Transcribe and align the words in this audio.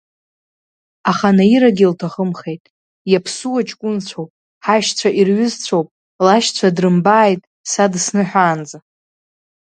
Аха 1.09 1.29
Наирагьы 1.37 1.83
илҭахымхеит, 1.85 2.63
иаԥсуа 3.11 3.61
ҷкәынцәоуп, 3.67 4.29
ҳашьцәа 4.65 5.09
ирҩызцәоуп 5.19 5.87
лашьцәа 6.25 6.75
дрымбааит 6.75 7.41
са 7.71 7.85
дысныҳәаанӡа! 7.91 8.77